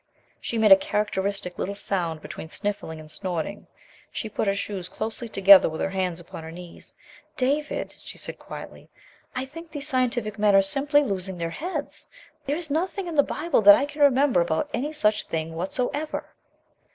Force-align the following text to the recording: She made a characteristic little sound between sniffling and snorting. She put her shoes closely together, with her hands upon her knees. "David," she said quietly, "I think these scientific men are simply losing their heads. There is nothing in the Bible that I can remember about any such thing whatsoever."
She 0.39 0.57
made 0.57 0.71
a 0.71 0.75
characteristic 0.77 1.59
little 1.59 1.75
sound 1.75 2.21
between 2.23 2.47
sniffling 2.47 2.99
and 2.99 3.11
snorting. 3.11 3.67
She 4.11 4.29
put 4.29 4.47
her 4.47 4.55
shoes 4.55 4.89
closely 4.89 5.29
together, 5.29 5.69
with 5.69 5.79
her 5.79 5.91
hands 5.91 6.19
upon 6.19 6.41
her 6.41 6.49
knees. 6.51 6.95
"David," 7.37 7.95
she 8.03 8.17
said 8.17 8.39
quietly, 8.39 8.89
"I 9.35 9.45
think 9.45 9.69
these 9.69 9.87
scientific 9.87 10.39
men 10.39 10.55
are 10.55 10.63
simply 10.63 11.03
losing 11.03 11.37
their 11.37 11.51
heads. 11.51 12.07
There 12.47 12.57
is 12.57 12.71
nothing 12.71 13.05
in 13.07 13.13
the 13.13 13.21
Bible 13.21 13.61
that 13.61 13.75
I 13.75 13.85
can 13.85 14.01
remember 14.01 14.41
about 14.41 14.71
any 14.73 14.91
such 14.91 15.27
thing 15.27 15.53
whatsoever." 15.53 16.33